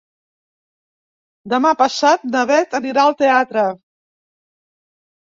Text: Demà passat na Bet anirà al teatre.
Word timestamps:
Demà 1.55 1.75
passat 1.83 2.27
na 2.33 2.43
Bet 2.55 2.77
anirà 2.83 3.07
al 3.07 3.17
teatre. 3.23 3.71